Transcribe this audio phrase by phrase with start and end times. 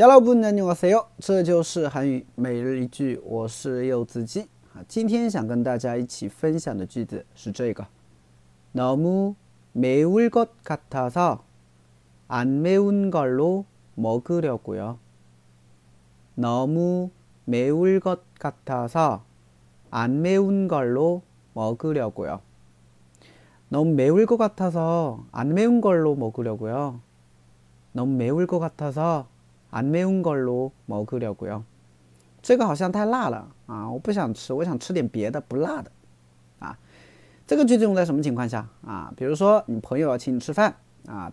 [0.00, 1.06] 여러분 안녕하세요.
[1.18, 4.46] 这就是韩语每日一句我是柚子鸡
[4.86, 7.86] 今天想跟大家一起分享的句子是这个
[8.72, 9.34] 너무
[9.72, 11.44] 매울 것 같아서
[12.28, 14.98] 안 매운 걸로 먹으려고요.
[16.34, 17.10] 너무
[17.44, 19.24] 매울 것 같아서
[19.90, 21.22] 안 매운 걸로
[21.54, 22.40] 먹으려고요.
[23.68, 27.00] 너무 매울 것 같아서 안 매운 걸로 먹으려고요.
[27.92, 29.26] 너무 매울 것 같아서
[29.70, 31.64] 안 매운 걸로 먹으려고요.
[32.42, 32.56] 这
[37.56, 39.12] 个句子用在什么情况下啊？
[39.16, 40.74] 比如说你朋友要请你吃饭
[41.06, 41.30] 啊，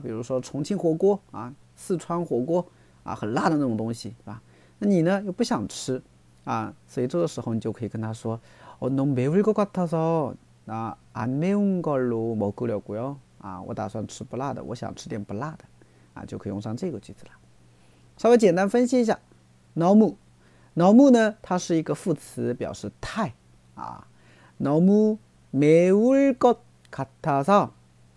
[0.00, 2.66] 比如说重庆火锅啊，四川火锅
[3.02, 4.40] 啊，很辣的那种东西，是吧？
[4.78, 6.02] 那你呢又不想吃
[6.44, 8.40] 啊，所以这个时候你就可以跟他说，
[8.78, 10.34] 哦， 너무 매울 것 같아서
[10.66, 13.16] 아, 안 매운 걸로 먹으려고요.
[13.40, 15.64] 啊，我打算吃不辣的，我想吃点不辣的。
[16.14, 17.30] 啊，就可以用上这个句子了。
[18.16, 19.18] 稍微简单分析一下，
[19.74, 23.34] nomu，nomu 呢，它是一个副词，表示太
[23.74, 24.06] 啊。
[24.58, 25.18] nomu
[25.52, 27.70] 매울것같아 서，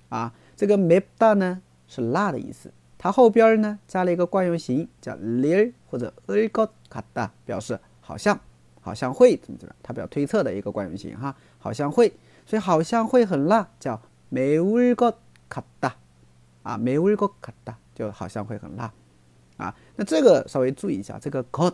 [0.08, 8.40] 啊，这个맵다呢是辣的意思，它后边呢加了一个惯用型，叫릴或者을것같 다， 表示好像，
[8.80, 12.14] 好像会怎么怎么，它表推测的一个惯用型哈，好像会，
[12.46, 15.92] 所以好像会很辣，叫매울것같 다，
[16.64, 17.76] 啊，매울것같 다。
[17.94, 18.94] 就好像会很辣，
[19.58, 21.74] 啊，那这个稍微注意一下，这个 got，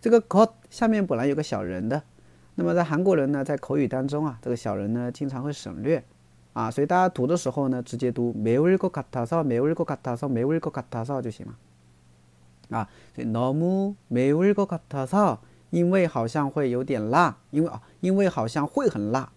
[0.00, 2.02] 这个 got 下面本来有个小人的，
[2.54, 6.04] 那么在韩国人呢，在口语当中啊，这个小人呢经常会省略，
[6.52, 11.56] 啊，所以大家读的时候呢，直接读매울것같아 서， 매울것같아 서， 매울것같아서就行了，
[12.78, 15.38] 啊，所以너무매울것같아 서，
[15.70, 19.32] 因为好像会有点辣，因为啊，因为好像会很辣，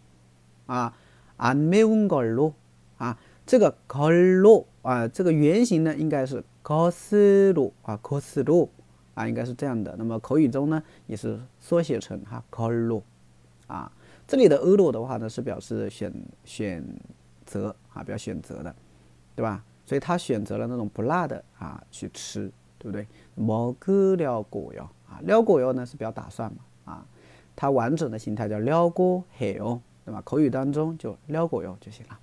[0.68, 0.94] 啊，
[1.38, 2.54] 안매운걸 로，
[2.98, 3.18] 啊。
[3.52, 8.70] 这个 color 啊，这个原型呢应该是 coslo 啊，coslo
[9.14, 9.96] 啊，应该是这样的。
[9.98, 13.02] 那么口语中呢也是缩写成哈 color
[13.68, 13.92] 啊。
[14.28, 16.14] 这里的 olo 的话呢是表示选
[16.44, 16.84] 选
[17.46, 18.76] 择啊，表选择的，
[19.36, 19.64] 对吧？
[19.86, 23.08] 所以他选择了那种不辣的啊去吃，对不对？
[23.38, 27.06] 먹으려고 요， 啊，려고 요呢是表打算嘛啊，
[27.56, 30.22] 它完整的形态叫려고해 요， 对吧？
[30.26, 32.20] 口语当中就려고요就行了。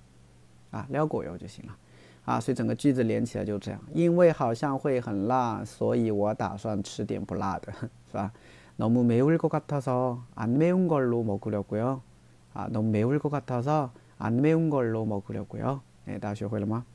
[0.71, 1.77] 啊，撩果油就行了，
[2.25, 3.79] 啊，所以整个句子连起来就这样。
[3.93, 7.71] 因为好像会很辣，所以我打算吃点不辣的，
[8.11, 8.31] 是吧？
[8.77, 12.01] 너무매울것같아서안매운걸로먹으려고 요。
[12.53, 15.79] 啊，너무매울것같아서안매운걸로먹으려고 요。
[16.05, 16.85] 哎，大家学会了吗？